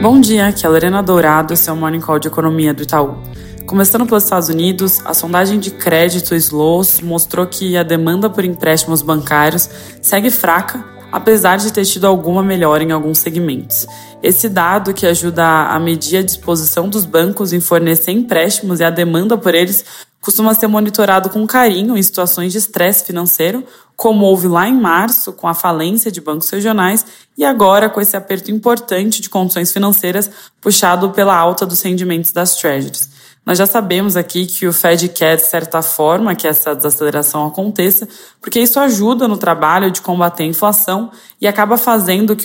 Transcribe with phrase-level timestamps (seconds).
[0.00, 3.18] Bom dia, aqui é a Lorena Dourado, esse é Morning Call de Economia do Itaú.
[3.66, 9.02] Começando pelos Estados Unidos, a sondagem de crédito SLOS mostrou que a demanda por empréstimos
[9.02, 9.68] bancários
[10.00, 10.82] segue fraca,
[11.12, 13.86] apesar de ter tido alguma melhora em alguns segmentos.
[14.22, 18.90] Esse dado, que ajuda a medir a disposição dos bancos em fornecer empréstimos e a
[18.90, 19.84] demanda por eles,
[20.20, 23.64] costuma ser monitorado com carinho em situações de estresse financeiro,
[23.96, 27.04] como houve lá em março com a falência de bancos regionais
[27.36, 30.30] e agora com esse aperto importante de condições financeiras
[30.60, 33.10] puxado pela alta dos rendimentos das treasuries.
[33.44, 38.06] Nós já sabemos aqui que o Fed quer, de certa forma, que essa desaceleração aconteça,
[38.40, 41.10] porque isso ajuda no trabalho de combater a inflação
[41.40, 42.36] e acaba fazendo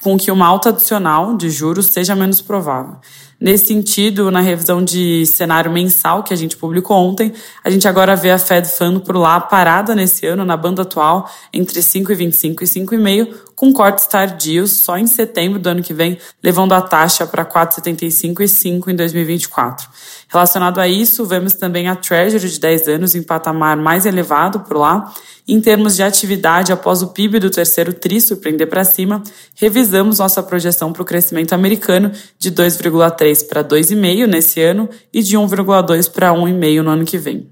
[0.00, 2.96] com que uma alta adicional de juros seja menos provável.
[3.44, 7.30] Nesse sentido, na revisão de cenário mensal que a gente publicou ontem,
[7.62, 11.30] a gente agora vê a Fed Fund por lá parada nesse ano na banda atual
[11.52, 16.72] entre 5,25 e 5,5, com cortes tardios só em setembro do ano que vem, levando
[16.72, 19.88] a taxa para 4,75 e 5 em 2024.
[20.28, 24.78] Relacionado a isso, vemos também a Treasury de 10 anos em patamar mais elevado por
[24.78, 25.12] lá.
[25.46, 29.22] Em termos de atividade, após o PIB do terceiro tri surpreender para cima,
[29.56, 35.36] revisamos nossa projeção para o crescimento americano de 2,3 para 2,5 nesse ano e de
[35.36, 37.48] 1,2 para 1,5 no ano que vem.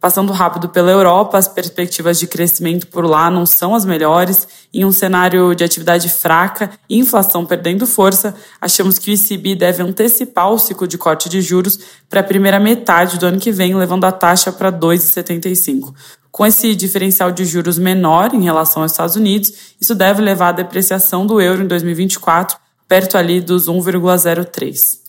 [0.00, 4.48] Passando rápido pela Europa, as perspectivas de crescimento por lá não são as melhores.
[4.72, 9.82] Em um cenário de atividade fraca e inflação perdendo força, achamos que o ECB deve
[9.82, 13.74] antecipar o ciclo de corte de juros para a primeira metade do ano que vem,
[13.74, 15.92] levando a taxa para 2,75.
[16.30, 20.52] Com esse diferencial de juros menor em relação aos Estados Unidos, isso deve levar à
[20.52, 22.56] depreciação do euro em 2024
[22.88, 24.99] perto ali dos 1,03.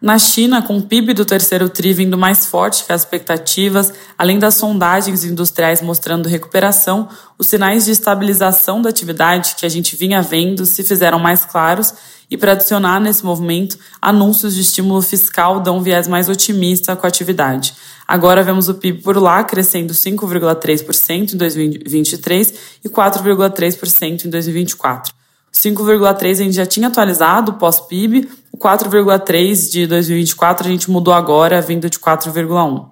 [0.00, 4.38] Na China, com o PIB do terceiro TRI vindo mais forte que as expectativas, além
[4.38, 7.06] das sondagens industriais mostrando recuperação,
[7.38, 11.92] os sinais de estabilização da atividade que a gente vinha vendo se fizeram mais claros
[12.30, 17.06] e, para adicionar nesse movimento, anúncios de estímulo fiscal dão um viés mais otimista com
[17.06, 17.74] a atividade.
[18.08, 25.19] Agora vemos o PIB por lá crescendo 5,3% em 2023 e 4,3% em 2024.
[25.60, 31.60] 5,3 a gente já tinha atualizado pós-PIB, o 4,3 de 2024 a gente mudou agora,
[31.60, 32.88] vindo de 4,1.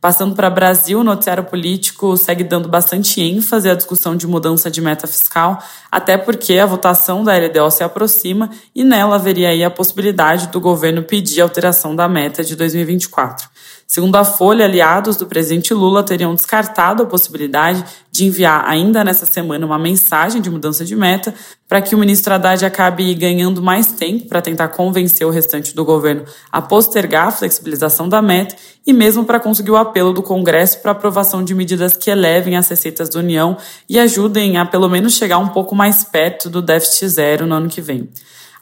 [0.00, 4.80] Passando para Brasil, o noticiário político segue dando bastante ênfase à discussão de mudança de
[4.80, 9.70] meta fiscal, até porque a votação da LDO se aproxima e nela haveria aí a
[9.70, 13.48] possibilidade do governo pedir alteração da meta de 2024.
[13.92, 19.26] Segundo a Folha, aliados do presidente Lula teriam descartado a possibilidade de enviar ainda nessa
[19.26, 21.34] semana uma mensagem de mudança de meta
[21.68, 25.84] para que o ministro Haddad acabe ganhando mais tempo para tentar convencer o restante do
[25.84, 30.80] governo a postergar a flexibilização da meta e mesmo para conseguir o apelo do Congresso
[30.80, 35.12] para aprovação de medidas que elevem as receitas da União e ajudem a pelo menos
[35.12, 38.08] chegar um pouco mais perto do déficit zero no ano que vem.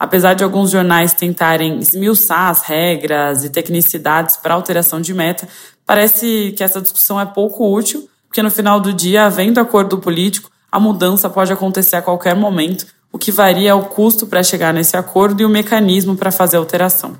[0.00, 5.46] Apesar de alguns jornais tentarem esmiuçar as regras e tecnicidades para alteração de meta,
[5.84, 10.50] parece que essa discussão é pouco útil, porque no final do dia, havendo acordo político,
[10.72, 14.72] a mudança pode acontecer a qualquer momento, o que varia é o custo para chegar
[14.72, 17.18] nesse acordo e o mecanismo para fazer a alteração.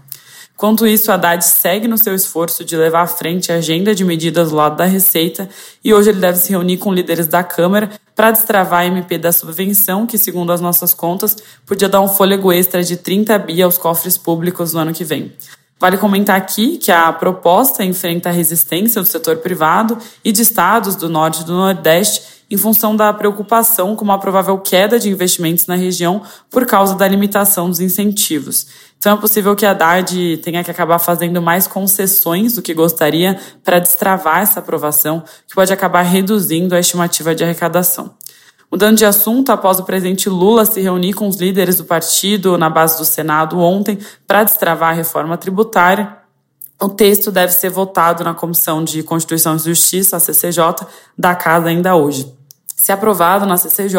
[0.61, 4.51] Quanto isso, Haddad segue no seu esforço de levar à frente a agenda de medidas
[4.51, 5.49] do lado da Receita
[5.83, 9.33] e hoje ele deve se reunir com líderes da Câmara para destravar a MP da
[9.33, 11.35] subvenção, que, segundo as nossas contas,
[11.65, 15.33] podia dar um fôlego extra de 30 bi aos cofres públicos no ano que vem.
[15.81, 20.95] Vale comentar aqui que a proposta enfrenta a resistência do setor privado e de estados
[20.95, 25.67] do norte e do nordeste em função da preocupação com uma provável queda de investimentos
[25.67, 26.21] na região
[26.51, 28.67] por causa da limitação dos incentivos.
[28.99, 33.41] Então é possível que a Haddad tenha que acabar fazendo mais concessões do que gostaria
[33.65, 38.15] para destravar essa aprovação, que pode acabar reduzindo a estimativa de arrecadação.
[38.71, 42.71] Mudando de assunto, após o presidente Lula se reunir com os líderes do partido na
[42.71, 46.17] base do Senado ontem para destravar a reforma tributária,
[46.81, 50.87] o texto deve ser votado na Comissão de Constituição e Justiça, a CCJ,
[51.19, 52.33] da Casa ainda hoje.
[52.77, 53.99] Se aprovado na CCJ,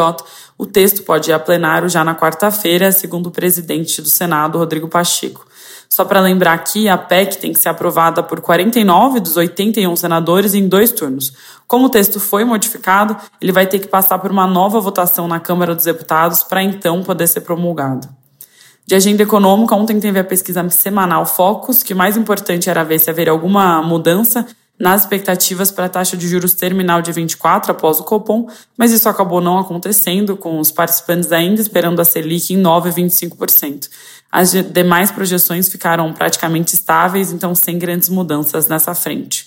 [0.58, 4.88] o texto pode ir a plenário já na quarta-feira, segundo o presidente do Senado, Rodrigo
[4.88, 5.46] Pacheco.
[5.94, 10.54] Só para lembrar aqui, a PEC tem que ser aprovada por 49 dos 81 senadores
[10.54, 11.34] em dois turnos.
[11.68, 15.38] Como o texto foi modificado, ele vai ter que passar por uma nova votação na
[15.38, 18.08] Câmara dos Deputados para então poder ser promulgado.
[18.88, 23.10] De agenda econômica, ontem teve a pesquisa semanal Focus, que mais importante era ver se
[23.10, 24.48] haveria alguma mudança
[24.82, 29.08] nas expectativas para a taxa de juros terminal de 24 após o Copom, mas isso
[29.08, 33.88] acabou não acontecendo, com os participantes ainda esperando a Selic em 9,25%.
[34.32, 39.46] As demais projeções ficaram praticamente estáveis, então sem grandes mudanças nessa frente.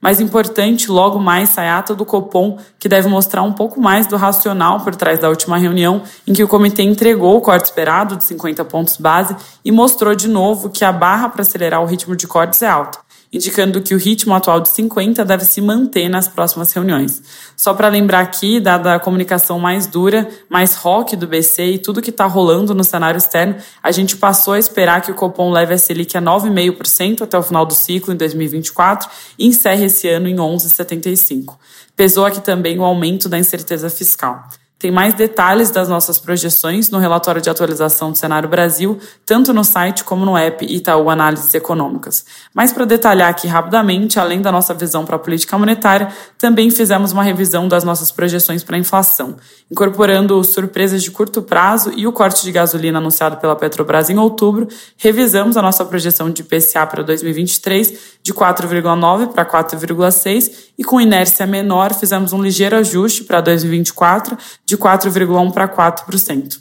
[0.00, 4.06] Mais importante, logo mais sai a ata do Copom, que deve mostrar um pouco mais
[4.06, 8.14] do racional por trás da última reunião, em que o comitê entregou o corte esperado
[8.14, 9.34] de 50 pontos base
[9.64, 13.05] e mostrou de novo que a barra para acelerar o ritmo de cortes é alta
[13.32, 17.22] indicando que o ritmo atual de 50 deve se manter nas próximas reuniões.
[17.56, 22.02] Só para lembrar aqui, dada a comunicação mais dura, mais rock do BC e tudo
[22.02, 25.74] que está rolando no cenário externo, a gente passou a esperar que o Copom leve
[25.74, 29.08] a Selic a 9,5% até o final do ciclo, em 2024,
[29.38, 31.56] e encerre esse ano em 11,75%.
[31.94, 34.46] Pesou aqui também o aumento da incerteza fiscal.
[34.78, 39.64] Tem mais detalhes das nossas projeções no relatório de atualização do Cenário Brasil, tanto no
[39.64, 42.26] site como no app Itaú Análises Econômicas.
[42.52, 47.10] Mas para detalhar aqui rapidamente, além da nossa visão para a política monetária, também fizemos
[47.10, 49.36] uma revisão das nossas projeções para a inflação,
[49.70, 54.68] incorporando surpresas de curto prazo e o corte de gasolina anunciado pela Petrobras em outubro,
[54.98, 61.46] revisamos a nossa projeção de IPCA para 2023 de 4,9 para 4,6 e com inércia
[61.46, 66.58] menor fizemos um ligeiro ajuste para 2024 de 4,1% para 4%.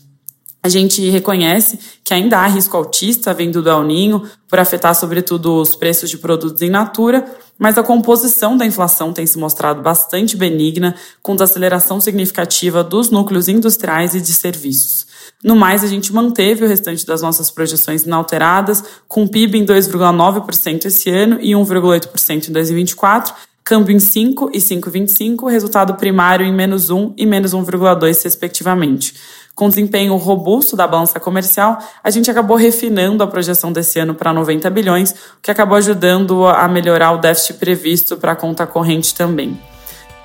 [0.62, 5.59] A gente reconhece que ainda há risco altista vindo do El Ninho, por afetar sobretudo
[5.59, 7.25] os preços de produtos em natura,
[7.57, 13.47] mas a composição da inflação tem se mostrado bastante benigna, com desaceleração significativa dos núcleos
[13.47, 15.05] industriais e de serviços.
[15.43, 20.85] No mais, a gente manteve o restante das nossas projeções inalteradas, com PIB em 2,9%
[20.85, 23.33] esse ano e 1,8% em 2024,
[23.63, 29.13] câmbio em 5 e 5,25, resultado primário em menos 1 e menos 1,2, respectivamente.
[29.55, 34.33] Com desempenho robusto da balança comercial, a gente acabou refinando a projeção desse ano para
[34.33, 39.15] 90 bilhões, o que acabou ajudando a melhorar o déficit previsto para a conta corrente
[39.15, 39.59] também.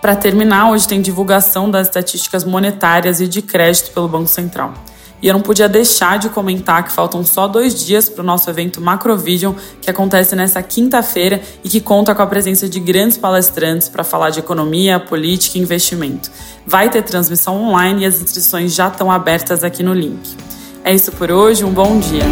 [0.00, 4.74] Para terminar, hoje tem divulgação das estatísticas monetárias e de crédito pelo Banco Central.
[5.22, 8.48] E eu não podia deixar de comentar que faltam só dois dias para o nosso
[8.48, 13.88] evento Macrovision, que acontece nessa quinta-feira e que conta com a presença de grandes palestrantes
[13.88, 16.30] para falar de economia, política e investimento.
[16.66, 20.36] Vai ter transmissão online e as inscrições já estão abertas aqui no link.
[20.82, 22.24] É isso por hoje, um bom dia.